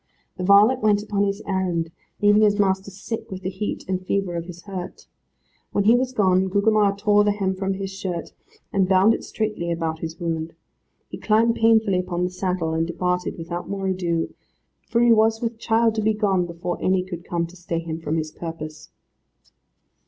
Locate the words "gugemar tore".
6.47-7.23